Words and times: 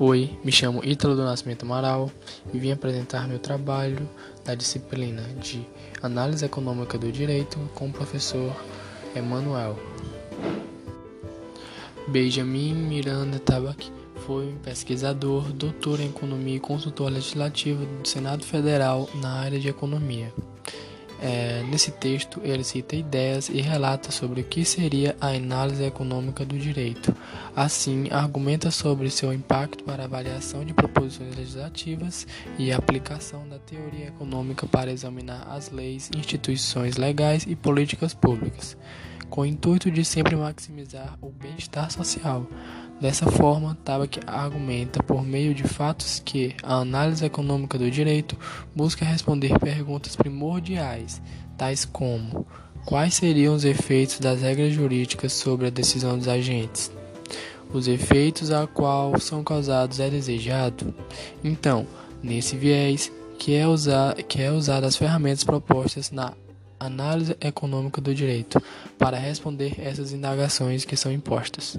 Oi, 0.00 0.36
me 0.42 0.50
chamo 0.50 0.84
Ítalo 0.84 1.14
do 1.14 1.22
Nascimento 1.22 1.62
Amaral 1.62 2.10
e 2.52 2.58
vim 2.58 2.72
apresentar 2.72 3.28
meu 3.28 3.38
trabalho 3.38 4.10
da 4.44 4.52
disciplina 4.52 5.22
de 5.40 5.64
Análise 6.02 6.44
Econômica 6.44 6.98
do 6.98 7.12
Direito 7.12 7.60
com 7.76 7.86
o 7.86 7.92
professor 7.92 8.52
Emanuel. 9.14 9.78
Benjamin 12.08 12.74
Miranda 12.74 13.38
Tabak 13.38 13.88
foi 14.26 14.52
pesquisador, 14.64 15.52
doutor 15.52 16.00
em 16.00 16.08
Economia 16.08 16.56
e 16.56 16.60
consultor 16.60 17.08
legislativo 17.08 17.86
do 17.86 18.08
Senado 18.08 18.44
Federal 18.44 19.08
na 19.14 19.34
área 19.34 19.60
de 19.60 19.68
Economia. 19.68 20.34
É, 21.26 21.62
nesse 21.62 21.90
texto, 21.90 22.38
ele 22.44 22.62
cita 22.62 22.94
ideias 22.94 23.48
e 23.48 23.58
relata 23.62 24.12
sobre 24.12 24.42
o 24.42 24.44
que 24.44 24.62
seria 24.62 25.16
a 25.18 25.28
análise 25.28 25.82
econômica 25.82 26.44
do 26.44 26.58
direito. 26.58 27.16
Assim, 27.56 28.10
argumenta 28.10 28.70
sobre 28.70 29.08
seu 29.08 29.32
impacto 29.32 29.84
para 29.84 30.04
avaliação 30.04 30.62
de 30.66 30.74
proposições 30.74 31.34
legislativas 31.34 32.26
e 32.58 32.70
a 32.70 32.76
aplicação 32.76 33.48
da 33.48 33.58
teoria 33.58 34.08
econômica 34.08 34.66
para 34.66 34.92
examinar 34.92 35.48
as 35.48 35.70
leis, 35.70 36.10
instituições 36.14 36.98
legais 36.98 37.46
e 37.48 37.56
políticas 37.56 38.12
públicas, 38.12 38.76
com 39.30 39.40
o 39.40 39.46
intuito 39.46 39.90
de 39.90 40.04
sempre 40.04 40.36
maximizar 40.36 41.16
o 41.22 41.30
bem-estar 41.30 41.90
social. 41.90 42.46
Dessa 43.00 43.30
forma, 43.30 43.76
Tabak 43.84 44.20
argumenta 44.26 45.02
por 45.02 45.22
meio 45.22 45.54
de 45.54 45.64
fatos 45.64 46.22
que 46.24 46.54
a 46.62 46.76
análise 46.76 47.24
econômica 47.24 47.76
do 47.76 47.90
direito 47.90 48.36
busca 48.74 49.04
responder 49.04 49.58
perguntas 49.58 50.16
primordiais, 50.16 51.20
tais 51.58 51.84
como: 51.84 52.46
quais 52.84 53.14
seriam 53.14 53.54
os 53.54 53.64
efeitos 53.64 54.20
das 54.20 54.40
regras 54.40 54.72
jurídicas 54.72 55.32
sobre 55.32 55.66
a 55.66 55.70
decisão 55.70 56.16
dos 56.16 56.28
agentes? 56.28 56.90
Os 57.72 57.88
efeitos 57.88 58.52
a 58.52 58.66
qual 58.66 59.18
são 59.18 59.42
causados 59.42 59.98
é 59.98 60.08
desejado? 60.08 60.94
Então, 61.42 61.86
nesse 62.22 62.56
viés, 62.56 63.10
que 63.38 63.54
é 63.54 63.66
usar, 63.66 64.14
que 64.14 64.40
é 64.40 64.52
usar 64.52 64.84
as 64.84 64.96
ferramentas 64.96 65.42
propostas 65.42 66.12
na 66.12 66.32
análise 66.78 67.36
econômica 67.40 68.00
do 68.00 68.14
direito 68.14 68.62
para 68.96 69.18
responder 69.18 69.74
essas 69.78 70.12
indagações 70.12 70.84
que 70.84 70.96
são 70.96 71.10
impostas. 71.10 71.76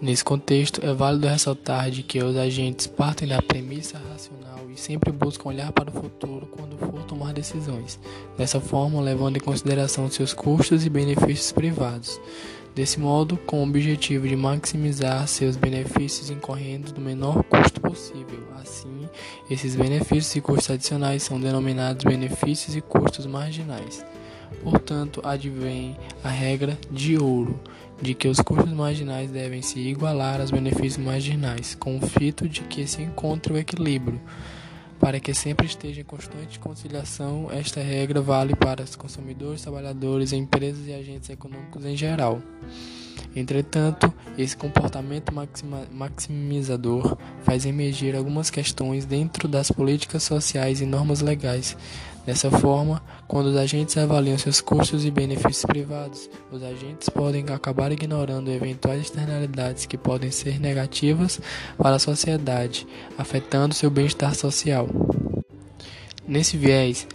Nesse 0.00 0.22
contexto, 0.22 0.80
é 0.84 0.94
válido 0.94 1.26
ressaltar 1.26 1.90
de 1.90 2.04
que 2.04 2.22
os 2.22 2.36
agentes 2.36 2.86
partem 2.86 3.26
da 3.26 3.42
premissa 3.42 4.00
racional 4.12 4.70
e 4.72 4.78
sempre 4.78 5.10
buscam 5.10 5.48
olhar 5.48 5.72
para 5.72 5.90
o 5.90 5.92
futuro 5.92 6.46
quando 6.46 6.78
for 6.78 7.02
tomar 7.02 7.32
decisões, 7.32 7.98
dessa 8.36 8.60
forma 8.60 9.00
levando 9.00 9.38
em 9.38 9.40
consideração 9.40 10.08
seus 10.08 10.32
custos 10.32 10.86
e 10.86 10.90
benefícios 10.90 11.50
privados. 11.50 12.20
Desse 12.76 13.00
modo, 13.00 13.36
com 13.38 13.58
o 13.58 13.64
objetivo 13.64 14.28
de 14.28 14.36
maximizar 14.36 15.26
seus 15.26 15.56
benefícios 15.56 16.30
incorrendo 16.30 16.92
do 16.92 17.00
menor 17.00 17.42
custo 17.42 17.80
possível. 17.80 18.38
Assim, 18.62 19.08
esses 19.50 19.74
benefícios 19.74 20.36
e 20.36 20.40
custos 20.40 20.70
adicionais 20.70 21.24
são 21.24 21.40
denominados 21.40 22.04
benefícios 22.04 22.76
e 22.76 22.80
custos 22.80 23.26
marginais. 23.26 24.04
Portanto, 24.62 25.20
advém 25.24 25.96
a 26.22 26.28
regra 26.28 26.78
de 26.90 27.18
ouro, 27.18 27.58
de 28.00 28.14
que 28.14 28.28
os 28.28 28.40
custos 28.40 28.72
marginais 28.72 29.30
devem 29.30 29.62
se 29.62 29.78
igualar 29.78 30.40
aos 30.40 30.50
benefícios 30.50 30.98
marginais, 30.98 31.74
com 31.74 31.96
o 31.96 32.00
fito 32.00 32.48
de 32.48 32.62
que 32.62 32.86
se 32.86 33.02
encontre 33.02 33.52
o 33.52 33.58
equilíbrio. 33.58 34.20
Para 34.98 35.20
que 35.20 35.32
sempre 35.32 35.66
esteja 35.66 36.00
em 36.00 36.04
constante 36.04 36.58
conciliação, 36.58 37.48
esta 37.52 37.80
regra 37.80 38.20
vale 38.20 38.54
para 38.56 38.82
os 38.82 38.96
consumidores, 38.96 39.62
trabalhadores, 39.62 40.32
empresas 40.32 40.86
e 40.88 40.92
agentes 40.92 41.30
econômicos 41.30 41.84
em 41.84 41.96
geral. 41.96 42.42
Entretanto, 43.36 44.12
esse 44.36 44.56
comportamento 44.56 45.32
maximizador 45.90 47.16
faz 47.42 47.66
emergir 47.66 48.16
algumas 48.16 48.50
questões 48.50 49.04
dentro 49.04 49.46
das 49.46 49.70
políticas 49.70 50.22
sociais 50.22 50.80
e 50.80 50.86
normas 50.86 51.20
legais. 51.20 51.76
Dessa 52.26 52.50
forma, 52.50 53.02
quando 53.26 53.46
os 53.46 53.56
agentes 53.56 53.96
avaliam 53.96 54.36
seus 54.36 54.60
custos 54.60 55.04
e 55.06 55.10
benefícios 55.10 55.64
privados, 55.64 56.28
os 56.52 56.62
agentes 56.62 57.08
podem 57.08 57.42
acabar 57.48 57.90
ignorando 57.90 58.50
eventuais 58.50 59.00
externalidades 59.00 59.86
que 59.86 59.96
podem 59.96 60.30
ser 60.30 60.60
negativas 60.60 61.40
para 61.78 61.96
a 61.96 61.98
sociedade, 61.98 62.86
afetando 63.16 63.74
seu 63.74 63.88
bem-estar 63.88 64.34
social. 64.34 64.88
Nesse 66.26 66.58
viés, 66.58 67.06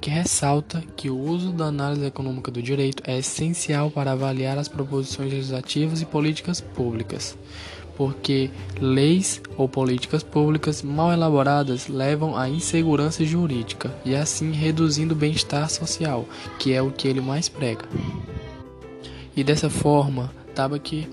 que 0.00 0.08
ressalta 0.08 0.82
que 0.96 1.10
o 1.10 1.18
uso 1.18 1.52
da 1.52 1.66
análise 1.66 2.04
econômica 2.04 2.50
do 2.50 2.62
direito 2.62 3.02
é 3.06 3.18
essencial 3.18 3.90
para 3.90 4.12
avaliar 4.12 4.56
as 4.56 4.68
proposições 4.68 5.30
legislativas 5.32 6.00
e 6.00 6.06
políticas 6.06 6.60
públicas, 6.60 7.36
porque 7.96 8.50
leis 8.80 9.42
ou 9.56 9.68
políticas 9.68 10.22
públicas 10.22 10.82
mal 10.82 11.12
elaboradas 11.12 11.86
levam 11.86 12.36
à 12.36 12.48
insegurança 12.48 13.24
jurídica 13.24 13.94
e 14.04 14.14
assim 14.14 14.52
reduzindo 14.52 15.12
o 15.12 15.16
bem-estar 15.16 15.68
social, 15.68 16.26
que 16.58 16.72
é 16.72 16.80
o 16.80 16.90
que 16.90 17.06
ele 17.06 17.20
mais 17.20 17.48
prega. 17.48 17.84
E 19.36 19.44
dessa 19.44 19.68
forma, 19.68 20.32
Tabak 20.54 21.06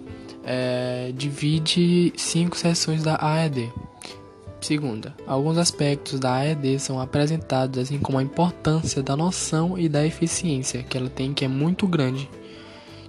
é, 0.46 1.12
divide 1.16 2.14
cinco 2.16 2.56
seções 2.56 3.04
da 3.04 3.18
AED. 3.20 3.72
Segunda, 4.66 5.14
alguns 5.28 5.60
aspectos 5.60 6.20
da 6.20 6.38
AED 6.38 6.80
são 6.80 7.00
apresentados, 7.00 7.78
assim 7.78 8.00
como 8.00 8.18
a 8.18 8.24
importância 8.24 9.04
da 9.04 9.16
noção 9.16 9.78
e 9.78 9.88
da 9.88 10.04
eficiência 10.04 10.82
que 10.82 10.98
ela 10.98 11.08
tem, 11.08 11.36
que 11.36 11.46
é 11.46 11.48
muito 11.48 11.86
grande. 11.86 12.28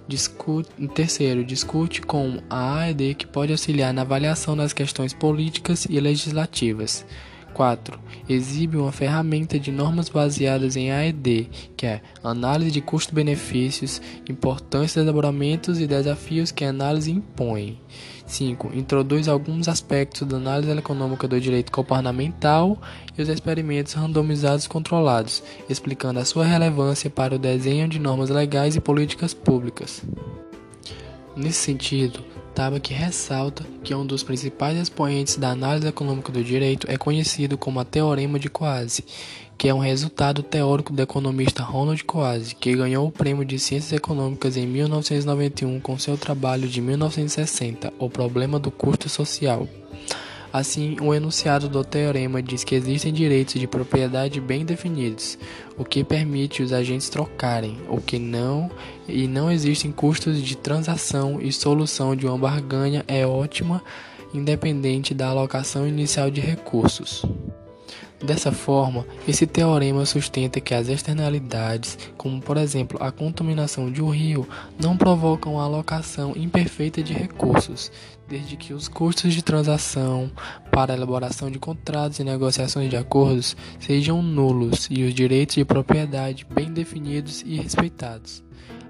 Discute, 0.07 0.69
terceiro, 0.89 1.43
discute 1.43 2.03
com 2.03 2.37
a 2.47 2.81
AED 2.81 3.15
que 3.15 3.25
pode 3.25 3.51
auxiliar 3.51 3.91
na 3.91 4.03
avaliação 4.03 4.55
das 4.55 4.71
questões 4.71 5.15
políticas 5.15 5.87
e 5.89 5.99
legislativas. 5.99 7.03
4. 7.57 7.99
Exibe 8.29 8.77
uma 8.77 8.91
ferramenta 8.91 9.59
de 9.59 9.71
normas 9.71 10.09
baseadas 10.09 10.75
em 10.75 10.91
AED, 10.91 11.49
que 11.75 11.87
é 11.87 12.01
análise 12.23 12.69
de 12.69 12.81
custo-benefícios, 12.81 13.99
importância 14.29 15.01
dos 15.01 15.07
elaboramentos 15.07 15.79
e 15.81 15.87
desafios 15.87 16.51
que 16.51 16.63
a 16.63 16.69
análise 16.69 17.11
impõe. 17.11 17.81
5. 18.27 18.71
Introduz 18.75 19.27
alguns 19.27 19.67
aspectos 19.67 20.27
da 20.27 20.37
análise 20.37 20.69
econômica 20.71 21.27
do 21.27 21.41
direito 21.41 21.71
comportamental 21.71 22.79
e 23.17 23.21
os 23.23 23.27
experimentos 23.27 23.93
randomizados 23.93 24.67
controlados, 24.67 25.41
explicando 25.67 26.19
a 26.19 26.25
sua 26.25 26.45
relevância 26.45 27.09
para 27.09 27.35
o 27.35 27.39
desenho 27.39 27.87
de 27.87 27.97
normas 27.97 28.29
legais 28.29 28.75
e 28.75 28.79
políticas 28.79 29.33
públicas. 29.33 30.03
Nesse 31.35 31.59
sentido, 31.59 32.23
Tabak 32.57 32.91
ressalta 32.91 33.63
que 33.83 33.93
um 33.93 34.03
dos 34.03 34.23
principais 34.23 34.75
expoentes 34.79 35.37
da 35.37 35.51
análise 35.51 35.85
econômica 35.85 36.31
do 36.31 36.43
direito 36.43 36.89
é 36.89 36.97
conhecido 36.97 37.55
como 37.55 37.79
a 37.79 37.85
Teorema 37.85 38.39
de 38.39 38.49
Coase, 38.49 39.05
que 39.55 39.67
é 39.67 39.73
um 39.75 39.77
resultado 39.77 40.41
teórico 40.41 40.91
do 40.91 40.99
economista 40.99 41.61
Ronald 41.61 42.03
Coase, 42.03 42.55
que 42.55 42.75
ganhou 42.75 43.05
o 43.07 43.11
Prêmio 43.11 43.45
de 43.45 43.59
Ciências 43.59 43.93
Econômicas 43.93 44.57
em 44.57 44.65
1991 44.65 45.79
com 45.79 45.99
seu 45.99 46.17
trabalho 46.17 46.67
de 46.67 46.81
1960, 46.81 47.93
O 47.99 48.09
Problema 48.09 48.57
do 48.57 48.71
Custo 48.71 49.07
Social. 49.07 49.67
Assim, 50.51 50.95
o 51.01 51.13
enunciado 51.13 51.67
do 51.67 51.83
teorema 51.83 52.41
diz 52.41 52.63
que 52.63 52.73
existem 52.73 53.13
direitos 53.13 53.59
de 53.59 53.67
propriedade 53.67 54.39
bem 54.39 54.65
definidos, 54.65 55.37
o 55.77 55.83
que 55.83 56.03
permite 56.03 56.63
os 56.63 56.71
agentes 56.71 57.09
trocarem, 57.09 57.77
o 57.89 57.99
que 57.99 58.17
não, 58.17 58.71
e 59.07 59.27
não 59.27 59.51
existem 59.51 59.91
custos 59.91 60.41
de 60.41 60.55
transação 60.55 61.39
e 61.41 61.51
solução 61.51 62.15
de 62.15 62.25
uma 62.25 62.37
barganha 62.37 63.03
é 63.07 63.25
ótima, 63.25 63.83
independente 64.33 65.13
da 65.13 65.27
alocação 65.27 65.87
inicial 65.87 66.31
de 66.31 66.41
recursos. 66.41 67.23
Dessa 68.23 68.51
forma, 68.51 69.05
esse 69.27 69.45
teorema 69.45 70.03
sustenta 70.03 70.59
que 70.59 70.73
as 70.73 70.89
externalidades, 70.89 71.99
como 72.17 72.41
por 72.41 72.57
exemplo 72.57 72.97
a 73.01 73.11
contaminação 73.11 73.91
de 73.91 74.01
um 74.01 74.09
rio, 74.09 74.47
não 74.81 74.97
provocam 74.97 75.59
a 75.59 75.63
alocação 75.63 76.33
imperfeita 76.35 77.03
de 77.03 77.13
recursos, 77.13 77.91
desde 78.27 78.57
que 78.57 78.73
os 78.73 78.87
custos 78.87 79.35
de 79.35 79.43
transação 79.43 80.31
para 80.71 80.95
elaboração 80.95 81.51
de 81.51 81.59
contratos 81.59 82.17
e 82.17 82.23
negociações 82.23 82.89
de 82.89 82.97
acordos 82.97 83.55
sejam 83.79 84.21
nulos 84.23 84.87
e 84.89 85.03
os 85.03 85.13
direitos 85.13 85.55
de 85.55 85.63
propriedade 85.63 86.43
bem 86.49 86.73
definidos 86.73 87.43
e 87.45 87.57
respeitados. 87.57 88.43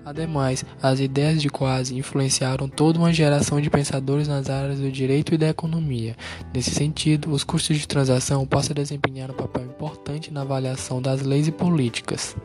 Ademais, 0.08 0.64
as 0.82 1.02
ideias 1.02 1.42
de 1.42 1.50
Quase 1.50 1.94
influenciaram 1.94 2.70
toda 2.70 2.98
uma 2.98 3.12
geração 3.12 3.60
de 3.60 3.70
pensadores 3.70 4.26
nas 4.26 4.50
áreas 4.50 4.80
do 4.80 4.90
direito 4.90 5.36
e 5.36 5.38
da 5.38 5.50
economia. 5.50 6.16
Nesse 6.54 6.72
sentido, 6.72 7.30
os 7.30 7.44
custos 7.44 7.78
de 7.78 7.86
transação 7.86 8.48
passam 8.48 8.72
a 8.72 8.76
desempenhar 8.76 9.30
um 9.30 9.34
papel 9.34 9.66
importante 9.66 10.32
na 10.32 10.44
avaliação 10.44 11.02
das 11.02 11.24
leis 11.24 11.50
e 11.50 11.52
políticas. 11.52 12.38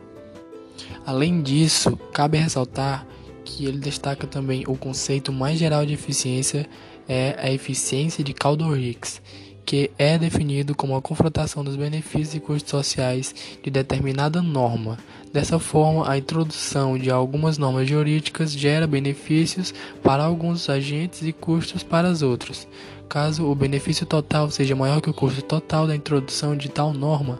Além 1.05 1.41
disso, 1.41 1.95
cabe 2.11 2.37
ressaltar 2.37 3.07
que 3.45 3.65
ele 3.65 3.77
destaca 3.77 4.27
também 4.27 4.65
o 4.67 4.75
conceito 4.75 5.31
mais 5.31 5.57
geral 5.57 5.85
de 5.85 5.93
eficiência 5.93 6.67
é 7.07 7.37
a 7.39 7.49
eficiência 7.49 8.25
de 8.25 8.33
Kaldor-Hicks, 8.33 9.21
que 9.65 9.91
é 9.97 10.17
definido 10.17 10.75
como 10.75 10.95
a 10.95 11.01
confrontação 11.01 11.63
dos 11.63 11.75
benefícios 11.75 12.35
e 12.35 12.39
custos 12.39 12.71
sociais 12.71 13.33
de 13.61 13.69
determinada 13.69 14.41
norma. 14.41 14.97
Dessa 15.31 15.57
forma, 15.57 16.09
a 16.09 16.17
introdução 16.17 16.97
de 16.97 17.09
algumas 17.09 17.57
normas 17.57 17.87
jurídicas 17.87 18.51
gera 18.51 18.85
benefícios 18.85 19.73
para 20.03 20.23
alguns 20.23 20.69
agentes 20.69 21.23
e 21.23 21.31
custos 21.31 21.81
para 21.81 22.09
os 22.09 22.21
outros. 22.21 22.67
Caso 23.09 23.45
o 23.45 23.55
benefício 23.55 24.05
total 24.05 24.49
seja 24.49 24.75
maior 24.75 25.01
que 25.01 25.09
o 25.09 25.13
custo 25.13 25.41
total 25.41 25.87
da 25.87 25.95
introdução 25.95 26.55
de 26.55 26.69
tal 26.69 26.93
norma, 26.93 27.39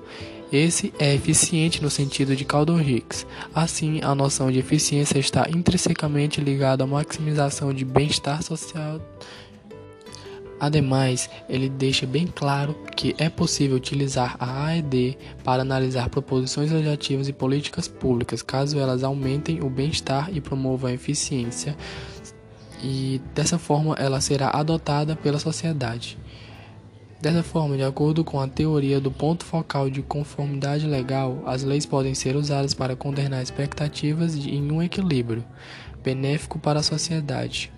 esse 0.53 0.93
é 0.99 1.15
eficiente 1.15 1.81
no 1.81 1.89
sentido 1.89 2.35
de 2.35 2.45
Caldor-Hicks. 2.45 3.25
Assim, 3.55 4.01
a 4.03 4.13
noção 4.13 4.51
de 4.51 4.59
eficiência 4.59 5.17
está 5.17 5.49
intrinsecamente 5.49 6.39
ligada 6.39 6.83
à 6.83 6.87
maximização 6.87 7.73
de 7.73 7.83
bem-estar 7.83 8.43
social. 8.43 9.01
Ademais, 10.63 11.29
ele 11.49 11.67
deixa 11.67 12.07
bem 12.07 12.25
claro 12.25 12.73
que 12.95 13.13
é 13.17 13.27
possível 13.27 13.75
utilizar 13.75 14.37
a 14.39 14.67
AED 14.67 15.17
para 15.43 15.61
analisar 15.61 16.07
proposições 16.07 16.71
legislativas 16.71 17.27
e 17.27 17.33
políticas 17.33 17.89
públicas, 17.89 18.41
caso 18.41 18.79
elas 18.79 19.03
aumentem 19.03 19.61
o 19.61 19.69
bem-estar 19.69 20.29
e 20.33 20.39
promovam 20.39 20.89
a 20.89 20.93
eficiência, 20.93 21.75
e 22.81 23.19
dessa 23.35 23.59
forma 23.59 23.93
ela 23.99 24.21
será 24.21 24.51
adotada 24.51 25.17
pela 25.17 25.37
sociedade. 25.37 26.17
Dessa 27.19 27.43
forma, 27.43 27.75
de 27.75 27.83
acordo 27.83 28.23
com 28.23 28.39
a 28.39 28.47
teoria 28.47 29.01
do 29.01 29.11
ponto 29.11 29.43
focal 29.43 29.89
de 29.89 30.01
conformidade 30.01 30.87
legal, 30.87 31.43
as 31.45 31.63
leis 31.63 31.85
podem 31.85 32.15
ser 32.15 32.37
usadas 32.37 32.73
para 32.73 32.95
condenar 32.95 33.43
expectativas 33.43 34.33
em 34.37 34.71
um 34.71 34.81
equilíbrio 34.81 35.43
benéfico 36.01 36.57
para 36.57 36.79
a 36.79 36.83
sociedade. 36.83 37.69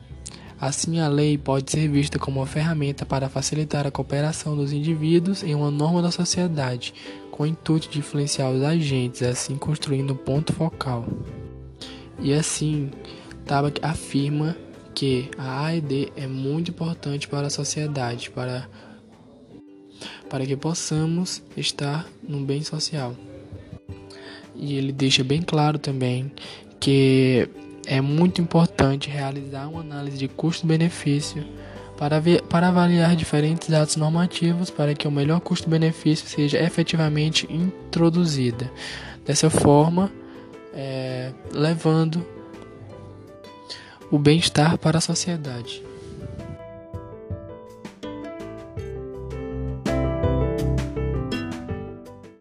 Assim, 0.60 1.00
a 1.00 1.08
lei 1.08 1.38
pode 1.38 1.72
ser 1.72 1.88
vista 1.90 2.18
como 2.18 2.40
uma 2.40 2.48
ferramenta 2.48 3.06
para 3.06 3.30
facilitar 3.30 3.86
a 3.86 3.92
cooperação 3.92 4.56
dos 4.56 4.72
indivíduos 4.72 5.44
em 5.44 5.54
uma 5.54 5.70
norma 5.70 6.02
da 6.02 6.12
sociedade, 6.12 6.94
com 7.30 7.44
o 7.44 7.46
intuito 7.46 7.90
de 7.90 8.00
influenciar 8.00 8.50
os 8.50 8.64
agentes, 8.64 9.22
assim 9.22 9.58
construindo 9.58 10.14
um 10.14 10.18
ponto 10.18 10.54
focal. 10.54 11.06
E 12.20 12.34
assim, 12.34 12.90
Tabak 13.46 13.80
afirma 13.84 14.56
que 14.94 15.30
a 15.38 15.66
AED 15.66 16.14
é 16.16 16.26
muito 16.26 16.72
importante 16.72 17.28
para 17.28 17.48
a 17.48 17.50
sociedade, 17.50 18.32
para 18.32 18.70
para 20.30 20.46
que 20.46 20.56
possamos 20.56 21.42
estar 21.56 22.08
no 22.28 22.40
bem 22.42 22.62
social. 22.62 23.16
E 24.56 24.76
ele 24.76 24.92
deixa 24.92 25.24
bem 25.24 25.42
claro 25.42 25.78
também 25.78 26.32
que 26.80 27.48
é 27.86 28.02
muito 28.02 28.42
importante 28.42 29.10
realizar 29.10 29.68
uma 29.68 29.82
análise 29.82 30.18
de 30.18 30.28
custo-benefício 30.28 31.46
para, 31.98 32.22
para 32.50 32.68
avaliar 32.68 33.16
diferentes 33.16 33.72
atos 33.74 33.96
normativos 33.96 34.70
para 34.70 34.94
que 34.94 35.08
o 35.08 35.12
melhor 35.12 35.40
custo-benefício 35.40 36.28
seja 36.28 36.60
efetivamente 36.60 37.48
introduzida. 37.52 38.72
Dessa 39.26 39.50
forma, 39.50 40.12
é, 40.74 41.32
levando 41.52 42.26
o 44.12 44.20
bem-estar 44.20 44.78
para 44.78 44.98
a 44.98 45.02
sociedade. 45.02 45.82